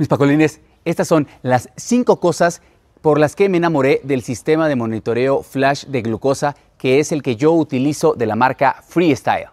Mis 0.00 0.08
Pacolines, 0.08 0.62
estas 0.86 1.08
son 1.08 1.28
las 1.42 1.68
cinco 1.76 2.20
cosas 2.20 2.62
por 3.02 3.20
las 3.20 3.36
que 3.36 3.50
me 3.50 3.58
enamoré 3.58 4.00
del 4.02 4.22
sistema 4.22 4.66
de 4.66 4.74
monitoreo 4.74 5.42
flash 5.42 5.84
de 5.84 6.00
glucosa, 6.00 6.56
que 6.78 7.00
es 7.00 7.12
el 7.12 7.22
que 7.22 7.36
yo 7.36 7.52
utilizo 7.52 8.14
de 8.14 8.24
la 8.24 8.34
marca 8.34 8.82
Freestyle. 8.88 9.50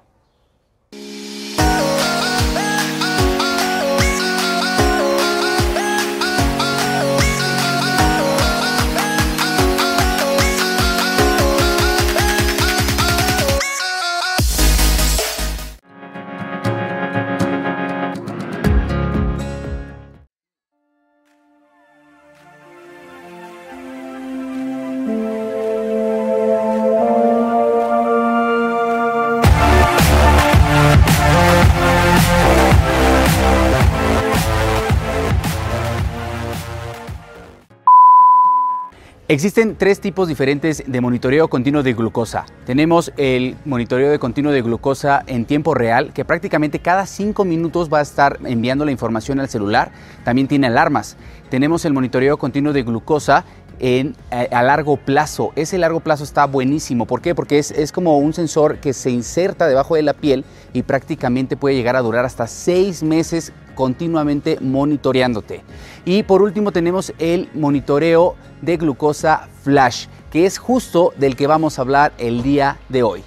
Existen 39.29 39.75
tres 39.75 39.99
tipos 39.99 40.29
diferentes 40.29 40.85
de 40.87 41.01
monitoreo 41.01 41.49
continuo 41.49 41.83
de 41.83 41.91
glucosa. 41.93 42.45
Tenemos 42.65 43.11
el 43.17 43.57
monitoreo 43.65 44.09
de 44.09 44.19
continuo 44.19 44.53
de 44.53 44.61
glucosa 44.61 45.21
en 45.27 45.43
tiempo 45.43 45.73
real, 45.73 46.13
que 46.13 46.23
prácticamente 46.23 46.79
cada 46.79 47.05
cinco 47.05 47.43
minutos 47.43 47.89
va 47.91 47.99
a 47.99 48.03
estar 48.03 48.39
enviando 48.45 48.85
la 48.85 48.91
información 48.91 49.41
al 49.41 49.49
celular. 49.49 49.91
También 50.23 50.47
tiene 50.47 50.67
alarmas. 50.67 51.17
Tenemos 51.49 51.83
el 51.83 51.91
monitoreo 51.91 52.37
continuo 52.37 52.71
de 52.71 52.83
glucosa 52.83 53.43
en, 53.79 54.15
eh, 54.31 54.49
a, 54.51 54.63
largo 54.63 54.97
plazo. 54.97 55.51
Ese 55.55 55.77
largo 55.77 55.99
plazo 55.99 56.23
está 56.23 56.45
buenísimo. 56.45 57.05
¿Por 57.05 57.21
qué? 57.21 57.35
Porque 57.35 57.59
es, 57.59 57.71
es, 57.71 57.91
como 57.91 58.17
un 58.17 58.33
sensor 58.33 58.77
que 58.77 58.93
se 58.93 59.09
inserta 59.09 59.67
debajo 59.67 59.95
de 59.95 60.03
la 60.03 60.13
piel 60.13 60.45
y 60.73 60.83
prácticamente 60.83 61.57
puede 61.57 61.75
llegar 61.75 61.95
a 61.95 62.01
durar 62.01 62.25
hasta 62.25 62.47
seis 62.47 63.03
meses 63.03 63.53
continuamente 63.75 64.57
monitoreándote. 64.59 65.63
Y 66.05 66.23
por 66.23 66.41
último 66.41 66.71
tenemos 66.71 67.13
el 67.19 67.49
monitoreo 67.53 68.35
de 68.61 68.77
glucosa 68.77 69.47
flash, 69.63 70.07
que 70.31 70.45
es 70.45 70.57
justo 70.57 71.13
del 71.17 71.35
que 71.35 71.47
vamos 71.47 71.77
a 71.77 71.83
hablar 71.83 72.13
el 72.17 72.41
día 72.41 72.77
de 72.89 73.03
hoy. 73.03 73.23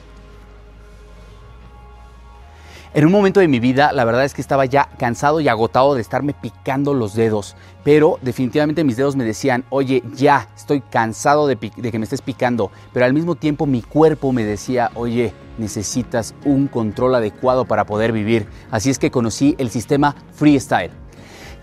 En 2.93 3.07
un 3.07 3.13
momento 3.13 3.39
de 3.39 3.47
mi 3.47 3.61
vida, 3.61 3.93
la 3.93 4.05
verdad 4.05 4.25
es 4.25 4.35
que 4.35 4.41
estaba 4.41 4.65
ya 4.65 4.89
cansado 4.99 5.41
y 5.41 5.47
agotado 5.47 5.95
de 5.95 6.01
estarme 6.01 6.35
picando 6.35 6.93
los 6.93 7.15
dedos, 7.15 7.55
pero 7.85 8.19
definitivamente 8.21 8.83
mis 8.83 8.97
dedos 8.97 9.15
me 9.15 9.23
decían, 9.23 9.65
oye, 9.71 10.03
ya, 10.17 10.49
estoy 10.57 10.81
cansado 10.81 11.47
de, 11.47 11.57
que 11.57 11.99
me 12.01 12.03
estés 12.03 12.21
picando, 12.21 12.73
pero 12.93 13.07
al 13.07 13.15
mismo 13.15 13.37
tiempo 13.37 13.65
mi 13.65 13.81
cuerpo 13.81 14.33
me 14.33 14.45
decía, 14.45 14.91
oye, 14.97 15.33
necesitas 15.57 16.35
un 16.45 16.67
control 16.67 17.15
adecuado 17.15 17.65
para 17.65 17.87
poder 17.87 18.11
vivir. 18.11 18.49
Así 18.73 18.91
es 18.91 18.99
que 18.99 19.13
conocí 19.13 19.55
el 19.59 19.71
sistema 19.71 20.17
Freestyle. 20.33 20.91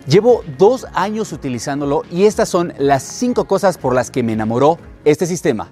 Llevo 0.07 0.45
dos 0.57 0.87
años 0.93 1.33
utilizándolo 1.33 2.03
y 2.09 2.23
estas 2.23 2.47
son 2.47 2.71
las 2.77 3.03
cinco 3.03 3.43
cosas 3.43 3.77
por 3.77 3.93
las 3.93 4.11
que 4.11 4.23
me 4.23 4.31
enamoró 4.31 4.77
este 5.03 5.25
sistema. 5.25 5.71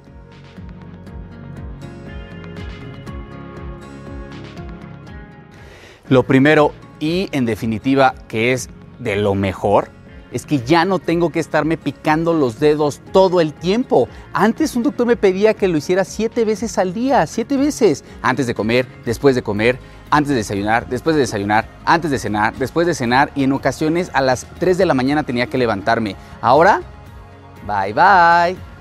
Lo 6.09 6.23
primero 6.23 6.71
y 6.99 7.29
en 7.31 7.45
definitiva 7.45 8.15
que 8.27 8.53
es 8.53 8.69
de 8.99 9.15
lo 9.15 9.35
mejor 9.35 9.89
es 10.31 10.45
que 10.45 10.59
ya 10.59 10.83
no 10.83 10.99
tengo 10.99 11.29
que 11.29 11.39
estarme 11.39 11.77
picando 11.77 12.33
los 12.33 12.59
dedos 12.59 13.01
todo 13.13 13.39
el 13.39 13.53
tiempo. 13.53 14.09
Antes 14.33 14.75
un 14.75 14.83
doctor 14.83 15.07
me 15.07 15.15
pedía 15.15 15.53
que 15.53 15.69
lo 15.69 15.77
hiciera 15.77 16.03
siete 16.03 16.43
veces 16.43 16.77
al 16.77 16.93
día, 16.93 17.25
siete 17.25 17.55
veces. 17.55 18.03
Antes 18.21 18.45
de 18.45 18.53
comer, 18.53 18.85
después 19.05 19.35
de 19.35 19.41
comer, 19.41 19.79
antes 20.09 20.29
de 20.29 20.35
desayunar, 20.35 20.89
después 20.89 21.15
de 21.15 21.21
desayunar, 21.21 21.69
antes 21.85 22.11
de 22.11 22.19
cenar, 22.19 22.53
después 22.55 22.85
de 22.85 22.93
cenar 22.93 23.31
y 23.33 23.43
en 23.43 23.53
ocasiones 23.53 24.11
a 24.13 24.21
las 24.21 24.45
3 24.59 24.77
de 24.77 24.85
la 24.85 24.93
mañana 24.93 25.23
tenía 25.23 25.47
que 25.47 25.57
levantarme. 25.57 26.17
Ahora, 26.41 26.81
bye 27.65 27.93
bye. 27.93 28.74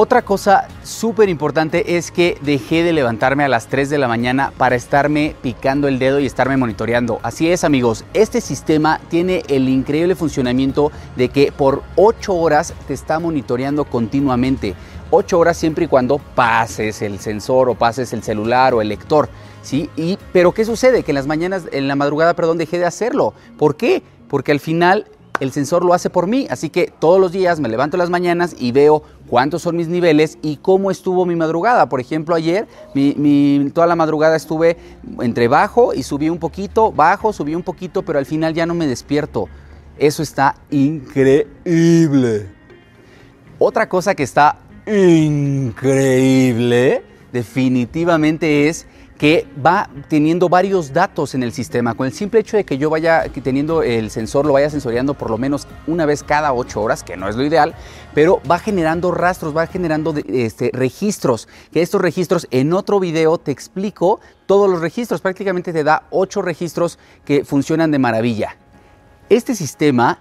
Otra 0.00 0.22
cosa 0.22 0.68
súper 0.84 1.28
importante 1.28 1.96
es 1.96 2.12
que 2.12 2.38
dejé 2.42 2.84
de 2.84 2.92
levantarme 2.92 3.42
a 3.42 3.48
las 3.48 3.66
3 3.66 3.90
de 3.90 3.98
la 3.98 4.06
mañana 4.06 4.52
para 4.56 4.76
estarme 4.76 5.34
picando 5.42 5.88
el 5.88 5.98
dedo 5.98 6.20
y 6.20 6.26
estarme 6.26 6.56
monitoreando. 6.56 7.18
Así 7.24 7.50
es 7.50 7.64
amigos, 7.64 8.04
este 8.14 8.40
sistema 8.40 9.00
tiene 9.08 9.42
el 9.48 9.68
increíble 9.68 10.14
funcionamiento 10.14 10.92
de 11.16 11.30
que 11.30 11.50
por 11.50 11.82
8 11.96 12.32
horas 12.32 12.74
te 12.86 12.94
está 12.94 13.18
monitoreando 13.18 13.86
continuamente. 13.86 14.76
8 15.10 15.36
horas 15.36 15.56
siempre 15.56 15.86
y 15.86 15.88
cuando 15.88 16.18
pases 16.18 17.02
el 17.02 17.18
sensor 17.18 17.68
o 17.68 17.74
pases 17.74 18.12
el 18.12 18.22
celular 18.22 18.74
o 18.74 18.82
el 18.82 18.90
lector. 18.90 19.28
¿sí? 19.62 19.90
Y, 19.96 20.16
pero 20.32 20.52
¿qué 20.52 20.64
sucede? 20.64 21.02
Que 21.02 21.10
en 21.10 21.16
las 21.16 21.26
mañanas, 21.26 21.64
en 21.72 21.88
la 21.88 21.96
madrugada, 21.96 22.34
perdón, 22.34 22.56
dejé 22.58 22.78
de 22.78 22.84
hacerlo. 22.84 23.34
¿Por 23.58 23.74
qué? 23.74 24.04
Porque 24.28 24.52
al 24.52 24.60
final 24.60 25.06
el 25.40 25.52
sensor 25.52 25.84
lo 25.84 25.94
hace 25.94 26.10
por 26.10 26.26
mí, 26.26 26.46
así 26.50 26.68
que 26.70 26.92
todos 26.98 27.20
los 27.20 27.32
días 27.32 27.60
me 27.60 27.68
levanto 27.68 27.96
las 27.96 28.10
mañanas 28.10 28.56
y 28.58 28.72
veo 28.72 29.02
cuántos 29.28 29.62
son 29.62 29.76
mis 29.76 29.88
niveles 29.88 30.38
y 30.42 30.56
cómo 30.56 30.90
estuvo 30.90 31.24
mi 31.26 31.36
madrugada. 31.36 31.88
Por 31.88 32.00
ejemplo, 32.00 32.34
ayer 32.34 32.66
mi, 32.94 33.70
toda 33.72 33.86
la 33.86 33.94
madrugada 33.96 34.34
estuve 34.36 34.76
entre 35.20 35.48
bajo 35.48 35.94
y 35.94 36.02
subí 36.02 36.28
un 36.28 36.38
poquito, 36.38 36.90
bajo, 36.92 37.32
subí 37.32 37.54
un 37.54 37.62
poquito, 37.62 38.02
pero 38.02 38.18
al 38.18 38.26
final 38.26 38.54
ya 38.54 38.66
no 38.66 38.74
me 38.74 38.86
despierto. 38.86 39.48
Eso 39.98 40.22
está 40.22 40.56
increíble. 40.70 42.46
Otra 43.58 43.88
cosa 43.88 44.14
que 44.14 44.22
está 44.22 44.58
increíble 44.86 45.88
definitivamente 47.32 48.68
es 48.68 48.86
que 49.18 49.48
va 49.64 49.90
teniendo 50.08 50.48
varios 50.48 50.92
datos 50.92 51.34
en 51.34 51.42
el 51.42 51.52
sistema. 51.52 51.94
Con 51.94 52.06
el 52.06 52.12
simple 52.12 52.38
hecho 52.38 52.56
de 52.56 52.64
que 52.64 52.78
yo 52.78 52.88
vaya 52.88 53.24
teniendo 53.42 53.82
el 53.82 54.10
sensor, 54.10 54.46
lo 54.46 54.52
vaya 54.52 54.70
sensoreando 54.70 55.14
por 55.14 55.28
lo 55.28 55.36
menos 55.36 55.66
una 55.88 56.06
vez 56.06 56.22
cada 56.22 56.52
ocho 56.52 56.80
horas, 56.80 57.02
que 57.02 57.16
no 57.16 57.28
es 57.28 57.34
lo 57.34 57.44
ideal, 57.44 57.74
pero 58.14 58.40
va 58.48 58.60
generando 58.60 59.10
rastros, 59.10 59.56
va 59.56 59.66
generando 59.66 60.14
este, 60.28 60.70
registros. 60.72 61.48
Que 61.72 61.82
estos 61.82 62.00
registros, 62.00 62.46
en 62.52 62.72
otro 62.72 63.00
video 63.00 63.38
te 63.38 63.50
explico 63.50 64.20
todos 64.46 64.70
los 64.70 64.80
registros, 64.80 65.20
prácticamente 65.20 65.72
te 65.72 65.82
da 65.82 66.04
ocho 66.10 66.40
registros 66.40 66.98
que 67.24 67.44
funcionan 67.44 67.90
de 67.90 67.98
maravilla. 67.98 68.56
Este 69.28 69.56
sistema 69.56 70.20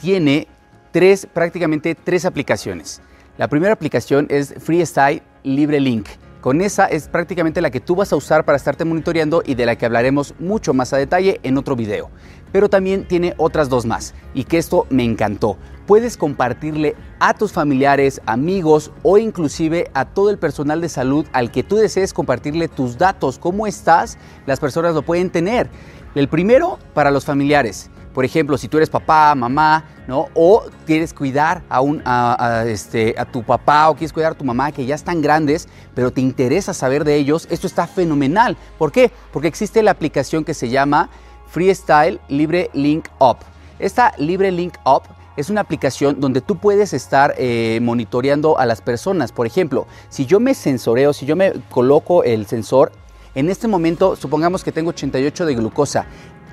tiene 0.00 0.48
tres, 0.90 1.26
prácticamente 1.32 1.94
tres 1.94 2.24
aplicaciones. 2.24 3.00
La 3.38 3.46
primera 3.46 3.72
aplicación 3.72 4.26
es 4.30 4.52
Freestyle 4.58 5.22
Libre 5.44 5.80
Link. 5.80 6.08
Con 6.42 6.60
esa 6.60 6.86
es 6.86 7.06
prácticamente 7.06 7.60
la 7.60 7.70
que 7.70 7.78
tú 7.78 7.94
vas 7.94 8.12
a 8.12 8.16
usar 8.16 8.44
para 8.44 8.56
estarte 8.56 8.84
monitoreando 8.84 9.44
y 9.46 9.54
de 9.54 9.64
la 9.64 9.76
que 9.76 9.86
hablaremos 9.86 10.34
mucho 10.40 10.74
más 10.74 10.92
a 10.92 10.96
detalle 10.96 11.38
en 11.44 11.56
otro 11.56 11.76
video. 11.76 12.10
Pero 12.50 12.68
también 12.68 13.06
tiene 13.06 13.34
otras 13.36 13.68
dos 13.68 13.86
más 13.86 14.12
y 14.34 14.42
que 14.42 14.58
esto 14.58 14.88
me 14.90 15.04
encantó. 15.04 15.56
Puedes 15.86 16.16
compartirle 16.16 16.96
a 17.20 17.34
tus 17.34 17.52
familiares, 17.52 18.20
amigos 18.26 18.90
o 19.04 19.18
inclusive 19.18 19.88
a 19.94 20.04
todo 20.04 20.30
el 20.30 20.38
personal 20.38 20.80
de 20.80 20.88
salud 20.88 21.24
al 21.32 21.52
que 21.52 21.62
tú 21.62 21.76
desees 21.76 22.12
compartirle 22.12 22.66
tus 22.66 22.98
datos, 22.98 23.38
cómo 23.38 23.68
estás, 23.68 24.18
las 24.44 24.58
personas 24.58 24.96
lo 24.96 25.02
pueden 25.02 25.30
tener. 25.30 25.70
El 26.16 26.26
primero 26.26 26.80
para 26.92 27.12
los 27.12 27.24
familiares. 27.24 27.88
Por 28.12 28.24
ejemplo, 28.24 28.58
si 28.58 28.68
tú 28.68 28.76
eres 28.76 28.90
papá, 28.90 29.34
mamá, 29.34 29.84
¿no? 30.06 30.28
O 30.34 30.64
quieres 30.86 31.14
cuidar 31.14 31.62
a, 31.68 31.80
un, 31.80 32.02
a, 32.04 32.64
este, 32.66 33.14
a 33.16 33.24
tu 33.24 33.42
papá 33.42 33.88
o 33.88 33.94
quieres 33.94 34.12
cuidar 34.12 34.32
a 34.32 34.34
tu 34.34 34.44
mamá 34.44 34.72
que 34.72 34.84
ya 34.84 34.94
están 34.94 35.22
grandes, 35.22 35.68
pero 35.94 36.10
te 36.10 36.20
interesa 36.20 36.74
saber 36.74 37.04
de 37.04 37.16
ellos, 37.16 37.48
esto 37.50 37.66
está 37.66 37.86
fenomenal. 37.86 38.56
¿Por 38.78 38.92
qué? 38.92 39.10
Porque 39.32 39.48
existe 39.48 39.82
la 39.82 39.92
aplicación 39.92 40.44
que 40.44 40.54
se 40.54 40.68
llama 40.68 41.08
Freestyle 41.46 42.20
Libre 42.28 42.70
Link 42.72 43.08
Up. 43.18 43.38
Esta 43.78 44.12
Libre 44.18 44.50
Link 44.50 44.74
Up 44.84 45.02
es 45.36 45.48
una 45.50 45.62
aplicación 45.62 46.20
donde 46.20 46.40
tú 46.40 46.56
puedes 46.56 46.92
estar 46.92 47.34
eh, 47.38 47.78
monitoreando 47.82 48.58
a 48.58 48.66
las 48.66 48.82
personas. 48.82 49.32
Por 49.32 49.46
ejemplo, 49.46 49.86
si 50.08 50.26
yo 50.26 50.40
me 50.40 50.54
sensoreo, 50.54 51.12
si 51.12 51.26
yo 51.26 51.36
me 51.36 51.52
coloco 51.70 52.22
el 52.24 52.46
sensor, 52.46 52.92
en 53.34 53.48
este 53.48 53.66
momento 53.66 54.14
supongamos 54.14 54.62
que 54.62 54.72
tengo 54.72 54.90
88 54.90 55.46
de 55.46 55.54
glucosa 55.54 56.04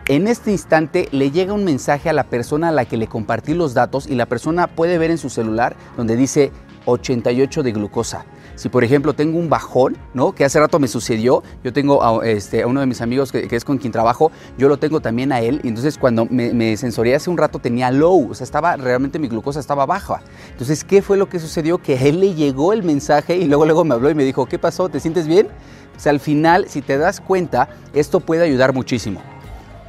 en 0.10 0.28
este 0.28 0.52
instante 0.52 1.08
le 1.12 1.30
llega 1.30 1.54
un 1.54 1.64
mensaje 1.64 2.10
a 2.10 2.14
la 2.14 2.24
persona 2.24 2.70
a 2.70 2.72
la 2.72 2.86
que 2.86 2.98
le 2.98 3.06
compartí 3.06 3.54
los 3.54 3.76
datos 3.76 4.08
y 4.08 4.16
la 4.16 4.26
persona 4.26 4.66
puede 4.66 4.98
ver 4.98 5.12
en 5.12 5.20
su 5.20 5.30
celular 5.30 5.76
donde 5.98 6.16
dice 6.16 6.52
88 6.86 7.62
de 7.62 7.72
glucosa. 7.72 8.26
Si 8.56 8.70
por 8.70 8.84
ejemplo 8.84 9.14
tengo 9.14 9.38
un 9.38 9.50
bajón, 9.50 9.98
¿no? 10.16 10.34
Que 10.34 10.46
hace 10.46 10.60
rato 10.60 10.80
me 10.80 10.88
sucedió, 10.88 11.44
yo 11.64 11.72
tengo 11.74 12.04
a, 12.04 12.28
este, 12.28 12.66
uno 12.66 12.80
de 12.80 12.88
mis 12.88 13.02
amigos 13.02 13.32
que, 13.32 13.48
es 13.52 13.64
con 13.64 13.78
quien 13.78 13.94
trabajo, 13.94 14.32
yo 14.58 14.68
lo 14.68 14.78
tengo 14.78 15.00
también 15.00 15.32
a 15.32 15.42
él, 15.42 15.62
entonces 15.64 16.00
cuando 16.00 16.26
me, 16.26 16.54
me 16.54 16.74
hace 16.74 17.30
un 17.30 17.38
rato 17.38 17.60
tenía 17.60 17.92
low, 17.92 18.32
o 18.32 18.34
sea, 18.34 18.46
estaba, 18.46 18.78
realmente 18.78 19.20
mi 19.20 19.28
glucosa 19.28 19.60
estaba 19.60 19.86
baja. 19.86 20.24
Entonces, 20.52 20.84
¿qué 20.84 21.04
fue 21.04 21.18
lo 21.18 21.30
que 21.30 21.40
sucedió? 21.40 21.78
Que 21.78 21.96
a 21.96 22.02
él 22.02 22.20
le 22.20 22.34
llegó 22.34 22.74
el 22.74 22.82
mensaje 22.82 23.38
y 23.38 23.46
luego, 23.46 23.66
luego 23.66 23.86
me 23.86 23.94
habló 23.94 24.10
y 24.10 24.16
me 24.16 24.24
dijo, 24.24 24.48
¿qué 24.48 24.58
pasó? 24.58 24.90
¿Te 24.90 25.00
sientes 25.00 25.28
bien? 25.28 25.48
O 25.96 26.00
sea, 26.00 26.10
al 26.10 26.20
final, 26.20 26.66
si 26.68 26.82
te 26.82 26.98
das 26.98 27.22
cuenta, 27.22 27.70
esto 27.94 28.20
puede 28.20 28.44
ayudar 28.44 28.74
muchísimo. 28.74 29.22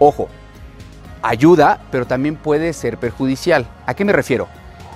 Ojo, 0.00 0.28
ayuda, 1.20 1.78
pero 1.92 2.06
también 2.06 2.34
puede 2.34 2.72
ser 2.72 2.96
perjudicial. 2.96 3.66
¿A 3.86 3.92
qué 3.92 4.04
me 4.04 4.14
refiero? 4.14 4.48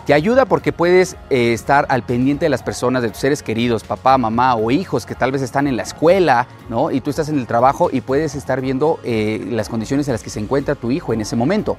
Te 0.06 0.14
ayuda 0.14 0.46
porque 0.46 0.72
puedes 0.72 1.16
eh, 1.28 1.52
estar 1.52 1.84
al 1.90 2.04
pendiente 2.04 2.46
de 2.46 2.48
las 2.48 2.62
personas, 2.62 3.02
de 3.02 3.10
tus 3.10 3.18
seres 3.18 3.42
queridos, 3.42 3.84
papá, 3.84 4.16
mamá 4.16 4.54
o 4.54 4.70
hijos 4.70 5.04
que 5.04 5.14
tal 5.14 5.30
vez 5.30 5.42
están 5.42 5.66
en 5.66 5.76
la 5.76 5.82
escuela, 5.82 6.46
¿no? 6.70 6.90
Y 6.90 7.02
tú 7.02 7.10
estás 7.10 7.28
en 7.28 7.38
el 7.38 7.46
trabajo 7.46 7.90
y 7.92 8.00
puedes 8.00 8.34
estar 8.34 8.62
viendo 8.62 8.98
eh, 9.04 9.46
las 9.50 9.68
condiciones 9.68 10.08
en 10.08 10.12
las 10.12 10.22
que 10.22 10.30
se 10.30 10.40
encuentra 10.40 10.74
tu 10.74 10.90
hijo 10.90 11.12
en 11.12 11.20
ese 11.20 11.36
momento. 11.36 11.76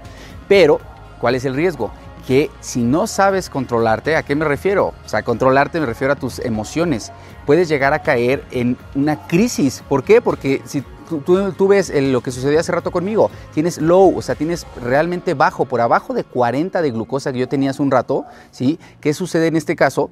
Pero, 0.48 0.80
¿cuál 1.20 1.34
es 1.34 1.46
el 1.46 1.56
riesgo? 1.56 1.92
que 2.28 2.50
si 2.60 2.82
no 2.82 3.06
sabes 3.06 3.52
controlarte, 3.52 4.16
¿a 4.16 4.24
qué 4.24 4.36
me 4.36 4.46
refiero? 4.46 4.96
O 5.06 5.10
sea, 5.10 5.22
controlarte 5.22 5.80
me 5.80 5.86
refiero 5.86 6.14
a 6.14 6.16
tus 6.16 6.40
emociones. 6.40 7.12
Puedes 7.46 7.70
llegar 7.70 7.94
a 7.94 8.00
caer 8.00 8.44
en 8.50 8.78
una 8.96 9.28
crisis. 9.28 9.84
¿Por 9.88 10.04
qué? 10.04 10.22
Porque 10.22 10.62
si 10.66 10.84
tú, 11.06 11.68
ves 11.68 11.92
lo 11.96 12.22
que 12.22 12.32
sucedió 12.32 12.60
hace 12.60 12.72
rato 12.72 12.92
conmigo. 12.92 13.30
Tienes 13.54 13.80
low, 13.80 14.18
o 14.18 14.22
sea, 14.22 14.36
tienes 14.36 14.66
realmente 14.82 15.34
bajo, 15.34 15.66
por 15.66 15.82
abajo 15.82 16.14
de 16.14 16.24
40 16.24 16.82
de 16.82 16.92
glucosa 16.92 17.32
que 17.32 17.40
yo 17.40 17.48
tenía 17.48 17.72
hace 17.72 17.82
un 17.82 17.92
rato, 17.92 18.26
¿sí? 18.52 18.80
¿Qué 19.00 19.14
sucede 19.14 19.48
en 19.48 19.56
este 19.56 19.76
caso? 19.76 20.10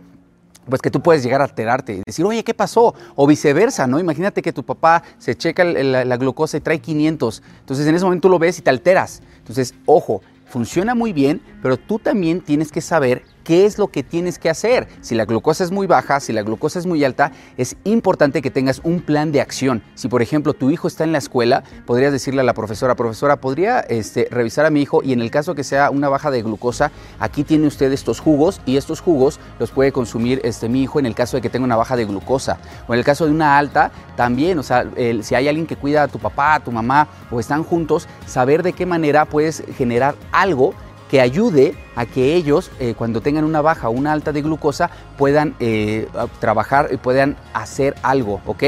pues 0.69 0.81
que 0.81 0.89
tú 0.89 1.01
puedes 1.01 1.21
llegar 1.23 1.41
a 1.41 1.43
alterarte 1.43 1.95
y 1.95 2.01
decir, 2.05 2.25
oye, 2.25 2.41
¿qué 2.43 2.53
pasó? 2.53 2.95
O 3.15 3.27
viceversa, 3.27 3.85
¿no? 3.85 3.99
Imagínate 3.99 4.41
que 4.41 4.53
tu 4.53 4.63
papá 4.63 5.03
se 5.17 5.35
checa 5.35 5.65
la, 5.65 6.05
la, 6.05 6.17
glucosa 6.17 6.55
y 6.55 6.61
trae 6.61 6.79
500. 6.79 7.43
Entonces 7.59 7.85
en 7.85 7.95
ese 7.95 8.05
momento 8.05 8.27
tú 8.27 8.31
lo 8.31 8.39
ves 8.39 8.59
y 8.59 8.61
te 8.61 8.69
alteras. 8.69 9.21
Entonces, 9.39 9.75
ojo, 9.85 10.21
funciona 10.45 10.95
muy 10.95 11.11
bien, 11.11 11.41
pero 11.61 11.77
tú 11.77 11.99
también 11.99 12.39
tienes 12.39 12.71
que 12.71 12.79
saber 12.79 13.23
qué 13.43 13.65
es 13.65 13.77
lo 13.77 13.87
que 13.87 14.03
tienes 14.03 14.39
que 14.39 14.49
hacer. 14.49 14.87
Si 15.01 15.15
la 15.15 15.25
glucosa 15.25 15.63
es 15.63 15.71
muy 15.71 15.87
baja, 15.87 16.19
si 16.19 16.33
la 16.33 16.43
glucosa 16.43 16.79
es 16.79 16.85
muy 16.85 17.03
alta, 17.03 17.31
es 17.57 17.75
importante 17.83 18.41
que 18.41 18.51
tengas 18.51 18.81
un 18.83 19.01
plan 19.01 19.31
de 19.31 19.41
acción. 19.41 19.83
Si 19.95 20.07
por 20.07 20.21
ejemplo 20.21 20.53
tu 20.53 20.69
hijo 20.69 20.87
está 20.87 21.03
en 21.03 21.11
la 21.11 21.17
escuela, 21.17 21.63
podrías 21.85 22.11
decirle 22.11 22.41
a 22.41 22.43
la 22.43 22.53
profesora, 22.53 22.95
profesora, 22.95 23.37
¿podría 23.37 23.79
este, 23.81 24.27
revisar 24.31 24.65
a 24.65 24.69
mi 24.69 24.81
hijo? 24.81 25.01
Y 25.03 25.13
en 25.13 25.21
el 25.21 25.31
caso 25.31 25.55
que 25.55 25.63
sea 25.63 25.89
una 25.89 26.09
baja 26.09 26.31
de 26.31 26.41
glucosa, 26.41 26.91
aquí 27.19 27.43
tiene 27.43 27.67
usted 27.67 27.91
estos 27.91 28.19
jugos 28.19 28.61
y 28.65 28.77
estos 28.77 29.01
jugos 29.01 29.39
los 29.59 29.71
puede 29.71 29.91
consumir 29.91 30.41
este, 30.43 30.69
mi 30.69 30.83
hijo 30.83 30.99
en 30.99 31.05
el 31.05 31.15
caso 31.15 31.37
de 31.37 31.41
que 31.41 31.49
tenga 31.49 31.65
una 31.65 31.75
baja 31.75 31.95
de 31.95 32.05
glucosa. 32.05 32.57
O 32.87 32.93
en 32.93 32.99
el 32.99 33.05
caso 33.05 33.25
de 33.25 33.31
una 33.31 33.57
alta, 33.57 33.91
también, 34.15 34.59
o 34.59 34.63
sea, 34.63 34.85
si 35.21 35.35
hay 35.35 35.47
alguien 35.47 35.65
que 35.65 35.75
cuida 35.75 36.03
a 36.03 36.07
tu 36.07 36.19
papá, 36.19 36.55
a 36.55 36.59
tu 36.59 36.71
mamá 36.71 37.07
o 37.31 37.39
están 37.39 37.63
juntos, 37.63 38.07
saber 38.25 38.63
de 38.63 38.73
qué 38.73 38.85
manera 38.85 39.25
puedes 39.25 39.63
generar 39.77 40.15
algo 40.31 40.73
que 41.13 41.21
ayude 41.21 41.75
a 41.95 42.07
que 42.07 42.33
ellos, 42.33 42.71
eh, 42.79 42.95
cuando 42.97 43.21
tengan 43.21 43.43
una 43.43 43.61
baja 43.61 43.87
o 43.87 43.91
una 43.91 44.13
alta 44.13 44.31
de 44.31 44.41
glucosa, 44.41 44.89
puedan 45.15 45.55
eh, 45.59 46.07
trabajar 46.39 46.89
y 46.91 46.97
puedan 46.97 47.37
hacer 47.53 47.93
algo, 48.01 48.41
¿ok? 48.47 48.63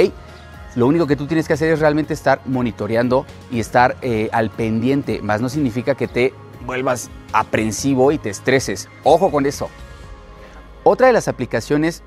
Lo 0.75 0.85
único 0.85 1.07
que 1.07 1.15
tú 1.15 1.25
tienes 1.25 1.47
que 1.47 1.53
hacer 1.53 1.73
es 1.73 1.79
realmente 1.79 2.13
estar 2.13 2.41
monitoreando 2.45 3.25
y 3.49 3.59
estar 3.59 3.97
eh, 4.03 4.29
al 4.31 4.51
pendiente, 4.51 5.23
más 5.23 5.41
no 5.41 5.49
significa 5.49 5.95
que 5.95 6.07
te 6.07 6.35
vuelvas 6.67 7.09
aprensivo 7.33 8.11
y 8.11 8.19
te 8.19 8.29
estreses. 8.29 8.89
Ojo 9.03 9.31
con 9.31 9.47
eso. 9.47 9.67
Otra 10.83 11.07
de 11.07 11.13
las 11.13 11.27
aplicaciones 11.27 12.03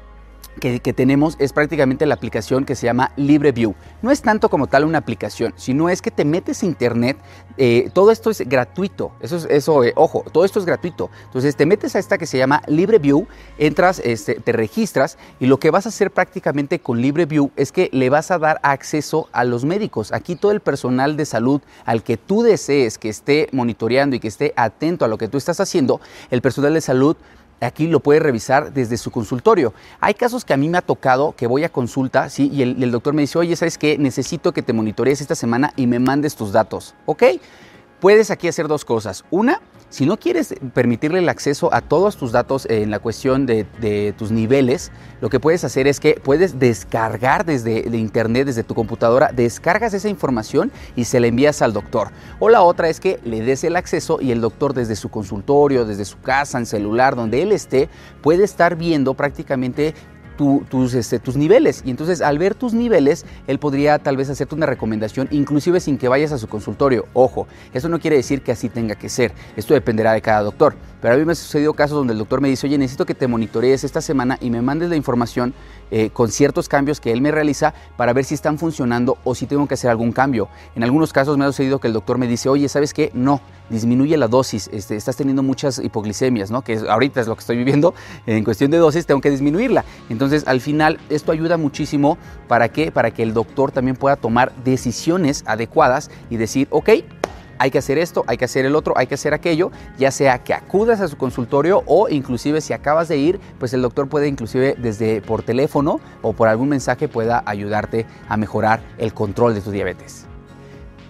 que, 0.58 0.92
tenemos 0.92 1.36
es 1.38 1.52
prácticamente 1.52 2.06
la 2.06 2.14
aplicación 2.14 2.64
que 2.64 2.74
se 2.74 2.86
llama 2.86 3.12
LibreView. 3.16 3.74
No 4.02 4.10
es 4.10 4.22
tanto 4.22 4.48
como 4.48 4.66
tal 4.66 4.84
una 4.84 4.98
aplicación, 4.98 5.52
sino 5.56 5.88
es 5.88 6.02
que 6.02 6.10
te 6.10 6.24
metes 6.24 6.62
a 6.62 6.66
internet, 6.66 7.16
eh, 7.56 7.90
todo 7.92 8.10
esto 8.10 8.30
es 8.30 8.40
gratuito, 8.48 9.12
eso, 9.20 9.36
es, 9.36 9.46
eso 9.50 9.84
eh, 9.84 9.92
ojo, 9.96 10.24
todo 10.32 10.44
esto 10.44 10.58
es 10.58 10.64
gratuito. 10.64 11.10
Entonces 11.26 11.56
te 11.56 11.66
metes 11.66 11.96
a 11.96 11.98
esta 11.98 12.18
que 12.18 12.26
se 12.26 12.38
llama 12.38 12.62
LibreView, 12.66 13.26
entras, 13.58 14.00
este, 14.04 14.34
te 14.34 14.52
registras 14.52 15.18
y 15.40 15.46
lo 15.46 15.58
que 15.58 15.70
vas 15.70 15.86
a 15.86 15.90
hacer 15.90 16.10
prácticamente 16.10 16.80
con 16.80 17.00
LibreView 17.00 17.50
es 17.56 17.72
que 17.72 17.88
le 17.92 18.10
vas 18.10 18.30
a 18.30 18.38
dar 18.38 18.60
acceso 18.62 19.28
a 19.32 19.44
los 19.44 19.64
médicos. 19.64 20.12
Aquí 20.12 20.36
todo 20.36 20.52
el 20.52 20.60
personal 20.60 21.16
de 21.16 21.24
salud 21.24 21.60
al 21.84 22.02
que 22.02 22.16
tú 22.16 22.42
desees 22.42 22.98
que 22.98 23.08
esté 23.08 23.48
monitoreando 23.52 24.16
y 24.16 24.20
que 24.20 24.28
esté 24.28 24.52
atento 24.56 25.04
a 25.04 25.08
lo 25.08 25.18
que 25.18 25.28
tú 25.28 25.38
estás 25.38 25.60
haciendo, 25.60 26.00
el 26.30 26.42
personal 26.42 26.74
de 26.74 26.80
salud 26.80 27.16
aquí 27.66 27.86
lo 27.86 28.00
puede 28.00 28.20
revisar 28.20 28.72
desde 28.72 28.96
su 28.96 29.10
consultorio. 29.10 29.74
Hay 30.00 30.14
casos 30.14 30.44
que 30.44 30.54
a 30.54 30.56
mí 30.56 30.68
me 30.68 30.78
ha 30.78 30.82
tocado 30.82 31.34
que 31.36 31.46
voy 31.46 31.64
a 31.64 31.68
consulta, 31.68 32.28
¿sí? 32.30 32.50
Y 32.52 32.62
el, 32.62 32.82
el 32.82 32.90
doctor 32.90 33.14
me 33.14 33.22
dice, 33.22 33.38
oye, 33.38 33.56
¿sabes 33.56 33.78
qué? 33.78 33.98
Necesito 33.98 34.52
que 34.52 34.62
te 34.62 34.72
monitorees 34.72 35.20
esta 35.20 35.34
semana 35.34 35.72
y 35.76 35.86
me 35.86 35.98
mandes 35.98 36.36
tus 36.36 36.52
datos, 36.52 36.94
¿ok? 37.06 37.24
Puedes 38.00 38.30
aquí 38.30 38.46
hacer 38.46 38.68
dos 38.68 38.84
cosas. 38.84 39.24
Una, 39.30 39.60
si 39.90 40.06
no 40.06 40.18
quieres 40.18 40.54
permitirle 40.72 41.18
el 41.18 41.28
acceso 41.28 41.74
a 41.74 41.80
todos 41.80 42.16
tus 42.16 42.30
datos 42.30 42.64
en 42.66 42.92
la 42.92 43.00
cuestión 43.00 43.44
de, 43.44 44.14
tus 44.16 44.30
niveles, 44.30 44.92
lo 45.20 45.30
que 45.30 45.40
puedes 45.40 45.64
hacer 45.64 45.88
es 45.88 45.98
que 45.98 46.20
puedes 46.22 46.60
descargar 46.60 47.44
desde 47.44 47.80
internet, 47.96 48.46
desde 48.46 48.62
tu 48.62 48.74
computadora, 48.74 49.32
descargas 49.32 49.94
esa 49.94 50.08
información 50.08 50.70
y 50.94 51.06
se 51.06 51.18
la 51.18 51.26
envías 51.26 51.60
al 51.60 51.72
doctor. 51.72 52.10
O 52.38 52.50
la 52.50 52.62
otra 52.62 52.88
es 52.88 53.00
que 53.00 53.18
le 53.24 53.40
des 53.40 53.64
el 53.64 53.74
acceso 53.74 54.20
y 54.20 54.30
el 54.30 54.40
doctor 54.40 54.74
desde 54.74 54.94
su 54.94 55.08
consultorio, 55.08 55.84
desde 55.84 56.04
su 56.04 56.20
casa, 56.20 56.58
en 56.58 56.66
celular, 56.66 57.16
donde 57.16 57.42
él 57.42 57.50
esté, 57.50 57.88
puede 58.22 58.44
estar 58.44 58.76
viendo 58.76 59.14
prácticamente 59.14 59.94
tus, 60.38 60.94
este, 60.94 61.18
tus 61.18 61.36
niveles. 61.36 61.82
Y 61.84 61.90
entonces 61.90 62.22
al 62.22 62.38
ver 62.38 62.54
tus 62.54 62.72
niveles, 62.72 63.26
él 63.46 63.58
podría 63.58 63.98
tal 63.98 64.16
vez 64.16 64.30
hacerte 64.30 64.54
una 64.54 64.66
recomendación, 64.66 65.28
inclusive 65.30 65.80
sin 65.80 65.98
que 65.98 66.08
vayas 66.08 66.32
a 66.32 66.38
su 66.38 66.48
consultorio. 66.48 67.06
Ojo, 67.12 67.46
eso 67.74 67.88
no 67.88 67.98
quiere 67.98 68.16
decir 68.16 68.42
que 68.42 68.52
así 68.52 68.68
tenga 68.68 68.94
que 68.94 69.08
ser. 69.08 69.32
Esto 69.56 69.74
dependerá 69.74 70.12
de 70.12 70.22
cada 70.22 70.42
doctor. 70.42 70.74
Pero 71.00 71.14
a 71.14 71.16
mí 71.16 71.24
me 71.24 71.32
ha 71.32 71.36
sucedido 71.36 71.74
casos 71.74 71.96
donde 71.96 72.12
el 72.12 72.18
doctor 72.18 72.40
me 72.40 72.48
dice, 72.48 72.66
oye, 72.66 72.78
necesito 72.78 73.06
que 73.06 73.14
te 73.14 73.28
monitorees 73.28 73.84
esta 73.84 74.00
semana 74.00 74.36
y 74.40 74.50
me 74.50 74.62
mandes 74.62 74.88
la 74.88 74.96
información 74.96 75.54
eh, 75.90 76.10
con 76.10 76.30
ciertos 76.30 76.68
cambios 76.68 77.00
que 77.00 77.12
él 77.12 77.20
me 77.20 77.30
realiza 77.30 77.72
para 77.96 78.12
ver 78.12 78.24
si 78.24 78.34
están 78.34 78.58
funcionando 78.58 79.16
o 79.24 79.34
si 79.34 79.46
tengo 79.46 79.66
que 79.66 79.74
hacer 79.74 79.90
algún 79.90 80.12
cambio. 80.12 80.48
En 80.74 80.82
algunos 80.82 81.12
casos 81.12 81.38
me 81.38 81.44
ha 81.44 81.48
sucedido 81.48 81.78
que 81.78 81.86
el 81.86 81.92
doctor 81.92 82.18
me 82.18 82.26
dice, 82.26 82.48
oye, 82.48 82.68
¿sabes 82.68 82.92
qué? 82.92 83.10
No, 83.14 83.40
disminuye 83.70 84.16
la 84.16 84.28
dosis, 84.28 84.68
este, 84.72 84.96
estás 84.96 85.16
teniendo 85.16 85.42
muchas 85.42 85.78
hipoglicemias, 85.78 86.50
¿no? 86.50 86.62
Que 86.62 86.78
ahorita 86.88 87.20
es 87.20 87.26
lo 87.26 87.34
que 87.36 87.40
estoy 87.40 87.56
viviendo, 87.56 87.94
en 88.26 88.44
cuestión 88.44 88.70
de 88.70 88.78
dosis 88.78 89.06
tengo 89.06 89.20
que 89.20 89.30
disminuirla. 89.30 89.84
Entonces, 90.08 90.27
al 90.46 90.60
final, 90.60 90.98
esto 91.10 91.32
ayuda 91.32 91.56
muchísimo 91.56 92.18
para 92.46 92.68
que, 92.68 92.92
para 92.92 93.10
que 93.10 93.22
el 93.22 93.34
doctor 93.34 93.72
también 93.72 93.96
pueda 93.96 94.16
tomar 94.16 94.52
decisiones 94.64 95.42
adecuadas 95.46 96.10
y 96.30 96.36
decir, 96.36 96.68
ok, 96.70 96.90
hay 97.58 97.70
que 97.70 97.78
hacer 97.78 97.98
esto, 97.98 98.24
hay 98.26 98.36
que 98.36 98.44
hacer 98.44 98.64
el 98.64 98.76
otro, 98.76 98.94
hay 98.96 99.06
que 99.06 99.14
hacer 99.14 99.34
aquello, 99.34 99.70
ya 99.98 100.10
sea 100.10 100.42
que 100.44 100.54
acudas 100.54 101.00
a 101.00 101.08
su 101.08 101.16
consultorio 101.16 101.82
o 101.86 102.08
inclusive 102.08 102.60
si 102.60 102.72
acabas 102.72 103.08
de 103.08 103.18
ir, 103.18 103.40
pues 103.58 103.74
el 103.74 103.82
doctor 103.82 104.08
puede 104.08 104.28
inclusive 104.28 104.76
desde 104.78 105.20
por 105.20 105.42
teléfono 105.42 106.00
o 106.22 106.32
por 106.32 106.48
algún 106.48 106.68
mensaje 106.68 107.08
pueda 107.08 107.42
ayudarte 107.46 108.06
a 108.28 108.36
mejorar 108.36 108.80
el 108.98 109.12
control 109.12 109.54
de 109.54 109.60
tu 109.60 109.70
diabetes. 109.70 110.26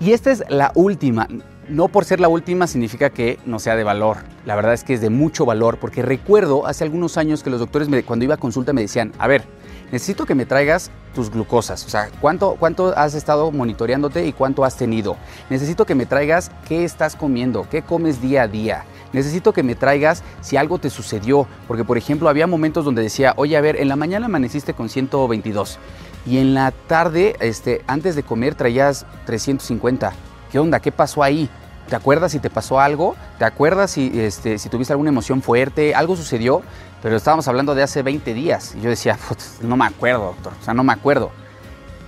Y 0.00 0.12
esta 0.12 0.31
es 0.31 0.43
la 0.49 0.73
última. 0.75 1.26
No 1.69 1.88
por 1.88 2.06
ser 2.06 2.19
la 2.19 2.29
última 2.29 2.67
significa 2.67 3.11
que 3.11 3.38
no 3.44 3.59
sea 3.59 3.76
de 3.76 3.85
valor. 3.85 4.19
La 4.46 4.56
verdad 4.56 4.72
es 4.72 4.84
que 4.84 4.94
es 4.94 5.03
de 5.03 5.10
mucho 5.10 5.44
valor 5.44 5.79
porque 5.79 6.01
recuerdo 6.01 6.67
hace 6.67 6.82
algunos 6.82 7.19
años 7.19 7.43
que 7.43 7.51
los 7.51 7.60
doctores 7.60 7.89
cuando 8.06 8.25
iba 8.25 8.37
a 8.37 8.39
consulta 8.39 8.72
me 8.72 8.81
decían, 8.81 9.13
a 9.19 9.27
ver, 9.27 9.44
necesito 9.93 10.25
que 10.25 10.34
me 10.34 10.46
traigas 10.46 10.91
tus 11.15 11.31
glucosas, 11.31 11.84
o 11.84 11.91
sea, 11.91 12.08
¿cuánto, 12.20 12.56
cuánto 12.58 12.96
has 12.96 13.15
estado 13.15 13.51
monitoreándote 13.51 14.27
y 14.27 14.32
cuánto 14.32 14.65
has 14.65 14.77
tenido. 14.77 15.17
Necesito 15.51 15.84
que 15.84 15.94
me 15.94 16.06
traigas 16.06 16.51
qué 16.67 16.84
estás 16.84 17.17
comiendo, 17.17 17.67
qué 17.70 17.82
comes 17.82 18.22
día 18.22 18.43
a 18.43 18.48
día. 18.48 18.84
Necesito 19.13 19.53
que 19.53 19.63
me 19.63 19.75
traigas 19.75 20.22
si 20.41 20.56
algo 20.56 20.79
te 20.79 20.89
sucedió, 20.89 21.46
porque 21.67 21.84
por 21.84 21.98
ejemplo 21.98 22.31
había 22.31 22.46
momentos 22.46 22.87
donde 22.87 23.03
decía, 23.03 23.34
oye, 23.37 23.58
a 23.58 23.60
ver, 23.60 23.77
en 23.77 23.89
la 23.89 23.96
mañana 23.96 24.27
amaneciste 24.27 24.72
con 24.72 24.89
122 24.89 25.79
y 26.25 26.39
en 26.39 26.55
la 26.55 26.70
tarde, 26.70 27.37
este, 27.41 27.82
antes 27.87 28.17
de 28.17 28.22
comer 28.22 28.55
traías 28.55 29.05
350. 29.27 30.28
¿Qué 30.50 30.58
onda? 30.58 30.81
¿Qué 30.81 30.93
pasó 30.93 31.22
ahí? 31.22 31.48
¿Te 31.88 31.96
acuerdas 31.96 32.32
si 32.32 32.38
te 32.38 32.48
pasó 32.48 32.81
algo? 32.81 33.17
¿Te 33.38 33.44
acuerdas 33.44 33.90
si, 33.90 34.10
este, 34.19 34.58
tuviste 34.70 34.93
alguna 34.93 35.10
emoción 35.10 35.43
fuerte? 35.43 35.94
¿Algo 35.94 36.17
sucedió? 36.17 36.62
Pero 37.02 37.17
estábamos 37.17 37.48
hablando 37.48 37.74
de 37.74 37.82
hace 37.82 38.02
20 38.02 38.32
días. 38.32 38.74
Y 38.74 38.81
yo 38.81 38.88
decía, 38.88 39.19
no 39.62 39.76
me 39.76 39.84
acuerdo, 39.84 40.24
doctor. 40.26 40.55
O 40.58 40.64
sea, 40.64 40.74
no 40.74 40.84
me 40.84 40.93
acuerdo. 40.93 41.31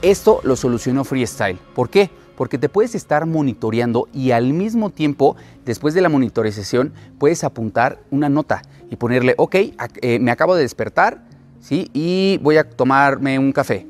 Esto 0.01 0.41
lo 0.43 0.57
solucionó 0.57 1.05
Freestyle. 1.05 1.59
¿Por 1.75 1.91
qué? 1.91 2.11
Porque 2.37 2.57
te 2.57 2.71
puedes 2.71 2.95
estar 2.95 3.27
monitoreando 3.27 4.09
y 4.15 4.31
al 4.31 4.55
mismo 4.55 4.89
tiempo, 4.89 5.37
después 5.67 5.93
de 5.93 6.01
la 6.01 6.09
monitorización, 6.09 6.95
puedes 7.19 7.45
apuntar 7.45 7.99
una 8.11 8.31
nota 8.31 8.63
y 8.91 8.97
ponerle, 8.97 9.35
ok, 9.37 9.55
eh, 10.01 10.19
me 10.19 10.31
acabo 10.31 10.55
de 10.55 10.63
despertar, 10.63 11.23
¿sí? 11.61 11.91
Y 11.93 12.39
voy 12.39 12.57
a 12.57 12.65
tomarme 12.65 13.39
un 13.39 13.53
café 13.53 13.90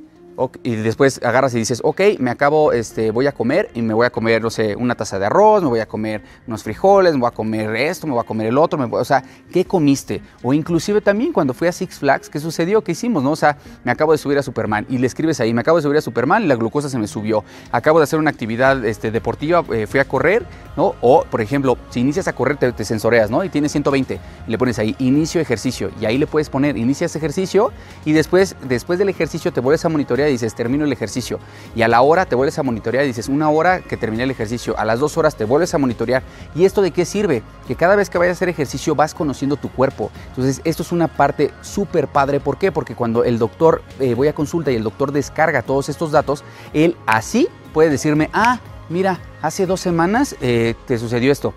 y 0.62 0.76
después 0.76 1.20
agarras 1.22 1.54
y 1.54 1.58
dices, 1.58 1.80
ok, 1.82 2.00
me 2.18 2.30
acabo, 2.30 2.72
este, 2.72 3.10
voy 3.10 3.26
a 3.26 3.32
comer 3.32 3.70
y 3.74 3.82
me 3.82 3.92
voy 3.92 4.06
a 4.06 4.10
comer, 4.10 4.42
no 4.42 4.50
sé, 4.50 4.76
una 4.76 4.94
taza 4.94 5.18
de 5.18 5.26
arroz, 5.26 5.62
me 5.62 5.68
voy 5.68 5.80
a 5.80 5.86
comer 5.86 6.22
unos 6.46 6.62
frijoles, 6.62 7.14
me 7.14 7.20
voy 7.20 7.28
a 7.28 7.32
comer 7.32 7.74
esto, 7.76 8.06
me 8.06 8.12
voy 8.14 8.22
a 8.22 8.26
comer 8.26 8.46
el 8.46 8.56
otro, 8.56 8.78
o 8.90 9.04
sea, 9.04 9.22
¿qué 9.52 9.64
comiste? 9.64 10.22
O 10.42 10.54
inclusive 10.54 11.00
también 11.00 11.32
cuando 11.32 11.52
fui 11.52 11.68
a 11.68 11.72
Six 11.72 11.98
Flags, 11.98 12.30
¿qué 12.30 12.40
sucedió? 12.40 12.82
¿Qué 12.82 12.92
hicimos? 12.92 13.22
No? 13.22 13.32
O 13.32 13.36
sea, 13.36 13.58
me 13.84 13.92
acabo 13.92 14.12
de 14.12 14.18
subir 14.18 14.38
a 14.38 14.42
Superman 14.42 14.86
y 14.88 14.98
le 14.98 15.06
escribes 15.06 15.40
ahí, 15.40 15.52
me 15.52 15.60
acabo 15.60 15.78
de 15.78 15.82
subir 15.82 15.98
a 15.98 16.00
Superman 16.00 16.44
y 16.44 16.46
la 16.46 16.56
glucosa 16.56 16.88
se 16.88 16.98
me 16.98 17.06
subió. 17.06 17.44
Acabo 17.72 17.98
de 17.98 18.04
hacer 18.04 18.18
una 18.18 18.30
actividad 18.30 18.84
este, 18.84 19.10
deportiva, 19.10 19.64
eh, 19.72 19.86
fui 19.86 20.00
a 20.00 20.04
correr, 20.04 20.46
¿no? 20.76 20.94
O, 21.00 21.24
por 21.24 21.40
ejemplo, 21.40 21.76
si 21.90 22.00
inicias 22.00 22.28
a 22.28 22.32
correr, 22.32 22.56
te, 22.56 22.72
te 22.72 22.84
sensoreas, 22.84 23.30
¿no? 23.30 23.44
Y 23.44 23.48
tienes 23.48 23.72
120, 23.72 24.20
y 24.46 24.50
le 24.50 24.58
pones 24.58 24.78
ahí, 24.78 24.96
inicio 24.98 25.40
ejercicio, 25.40 25.90
y 26.00 26.06
ahí 26.06 26.18
le 26.18 26.26
puedes 26.26 26.48
poner, 26.48 26.76
inicias 26.76 27.14
ejercicio, 27.16 27.72
y 28.04 28.12
después, 28.12 28.56
después 28.68 28.98
del 28.98 29.08
ejercicio 29.08 29.52
te 29.52 29.60
vuelves 29.60 29.84
a 29.84 29.88
monitorear 29.88 30.29
dices, 30.30 30.54
termino 30.54 30.84
el 30.84 30.92
ejercicio. 30.92 31.38
Y 31.74 31.82
a 31.82 31.88
la 31.88 32.02
hora 32.02 32.26
te 32.26 32.34
vuelves 32.34 32.58
a 32.58 32.62
monitorear 32.62 33.04
y 33.04 33.08
dices, 33.08 33.28
una 33.28 33.50
hora 33.50 33.80
que 33.80 33.96
terminé 33.96 34.24
el 34.24 34.30
ejercicio. 34.30 34.78
A 34.78 34.84
las 34.84 35.00
dos 35.00 35.16
horas 35.16 35.36
te 35.36 35.44
vuelves 35.44 35.74
a 35.74 35.78
monitorear. 35.78 36.22
¿Y 36.54 36.64
esto 36.64 36.82
de 36.82 36.90
qué 36.90 37.04
sirve? 37.04 37.42
Que 37.66 37.76
cada 37.76 37.96
vez 37.96 38.10
que 38.10 38.18
vayas 38.18 38.32
a 38.32 38.38
hacer 38.38 38.48
ejercicio 38.48 38.94
vas 38.94 39.14
conociendo 39.14 39.56
tu 39.56 39.70
cuerpo. 39.70 40.10
Entonces, 40.28 40.60
esto 40.64 40.82
es 40.82 40.92
una 40.92 41.08
parte 41.08 41.50
súper 41.62 42.08
padre. 42.08 42.40
¿Por 42.40 42.58
qué? 42.58 42.72
Porque 42.72 42.94
cuando 42.94 43.24
el 43.24 43.38
doctor, 43.38 43.82
eh, 43.98 44.14
voy 44.14 44.28
a 44.28 44.34
consulta 44.34 44.70
y 44.70 44.76
el 44.76 44.82
doctor 44.82 45.12
descarga 45.12 45.62
todos 45.62 45.88
estos 45.88 46.10
datos, 46.12 46.44
él 46.72 46.96
así 47.06 47.48
puede 47.72 47.90
decirme, 47.90 48.30
ah, 48.32 48.60
mira, 48.88 49.20
hace 49.42 49.66
dos 49.66 49.80
semanas 49.80 50.36
eh, 50.40 50.74
te 50.86 50.98
sucedió 50.98 51.32
esto 51.32 51.54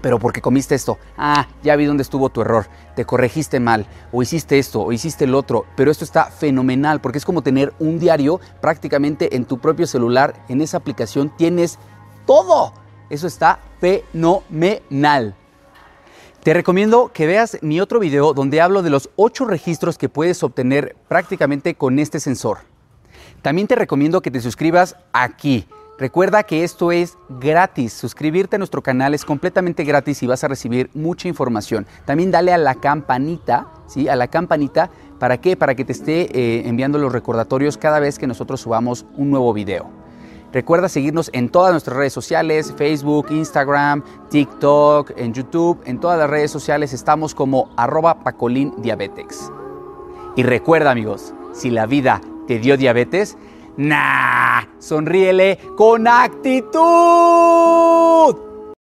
pero 0.00 0.18
porque 0.18 0.40
comiste 0.40 0.74
esto, 0.74 0.98
ah, 1.16 1.48
ya 1.62 1.76
vi 1.76 1.84
dónde 1.84 2.02
estuvo 2.02 2.28
tu 2.28 2.40
error, 2.40 2.66
te 2.96 3.04
corregiste 3.04 3.60
mal, 3.60 3.86
o 4.12 4.22
hiciste 4.22 4.58
esto, 4.58 4.82
o 4.82 4.92
hiciste 4.92 5.24
el 5.24 5.34
otro, 5.34 5.66
pero 5.76 5.90
esto 5.90 6.04
está 6.04 6.24
fenomenal, 6.26 7.00
porque 7.00 7.18
es 7.18 7.24
como 7.24 7.42
tener 7.42 7.72
un 7.78 7.98
diario 7.98 8.40
prácticamente 8.60 9.36
en 9.36 9.44
tu 9.44 9.58
propio 9.58 9.86
celular, 9.86 10.34
en 10.48 10.60
esa 10.60 10.78
aplicación 10.78 11.30
tienes 11.36 11.78
todo, 12.26 12.72
eso 13.08 13.26
está 13.26 13.60
fenomenal. 13.80 15.34
Te 16.42 16.54
recomiendo 16.54 17.10
que 17.12 17.26
veas 17.26 17.58
mi 17.60 17.80
otro 17.80 18.00
video 18.00 18.32
donde 18.32 18.62
hablo 18.62 18.82
de 18.82 18.88
los 18.88 19.10
8 19.16 19.44
registros 19.44 19.98
que 19.98 20.08
puedes 20.08 20.42
obtener 20.42 20.96
prácticamente 21.06 21.74
con 21.74 21.98
este 21.98 22.18
sensor. 22.18 22.58
También 23.42 23.66
te 23.66 23.74
recomiendo 23.74 24.22
que 24.22 24.30
te 24.30 24.40
suscribas 24.40 24.96
aquí 25.12 25.66
Recuerda 26.00 26.44
que 26.44 26.64
esto 26.64 26.92
es 26.92 27.18
gratis. 27.28 27.92
Suscribirte 27.92 28.56
a 28.56 28.58
nuestro 28.58 28.82
canal 28.82 29.12
es 29.12 29.26
completamente 29.26 29.84
gratis 29.84 30.22
y 30.22 30.26
vas 30.26 30.42
a 30.42 30.48
recibir 30.48 30.88
mucha 30.94 31.28
información. 31.28 31.86
También 32.06 32.30
dale 32.30 32.54
a 32.54 32.58
la 32.58 32.74
campanita, 32.76 33.68
¿sí? 33.86 34.08
A 34.08 34.16
la 34.16 34.28
campanita. 34.28 34.88
¿Para 35.18 35.42
qué? 35.42 35.58
Para 35.58 35.74
que 35.74 35.84
te 35.84 35.92
esté 35.92 36.22
eh, 36.32 36.66
enviando 36.66 36.98
los 36.98 37.12
recordatorios 37.12 37.76
cada 37.76 38.00
vez 38.00 38.18
que 38.18 38.26
nosotros 38.26 38.62
subamos 38.62 39.04
un 39.18 39.30
nuevo 39.30 39.52
video. 39.52 39.90
Recuerda 40.54 40.88
seguirnos 40.88 41.28
en 41.34 41.50
todas 41.50 41.72
nuestras 41.72 41.98
redes 41.98 42.14
sociales, 42.14 42.72
Facebook, 42.78 43.26
Instagram, 43.28 44.02
TikTok, 44.30 45.12
en 45.18 45.34
YouTube, 45.34 45.82
en 45.84 46.00
todas 46.00 46.18
las 46.18 46.30
redes 46.30 46.50
sociales 46.50 46.94
estamos 46.94 47.34
como 47.34 47.74
arroba 47.76 48.24
Pacolín 48.24 48.72
Diabetes. 48.78 49.52
Y 50.34 50.44
recuerda 50.44 50.92
amigos, 50.92 51.34
si 51.52 51.68
la 51.68 51.84
vida 51.84 52.22
te 52.46 52.58
dio 52.58 52.78
diabetes, 52.78 53.36
Nah, 53.80 54.60
sonríele 54.78 55.58
con 55.74 56.06
actitud. 56.06 56.76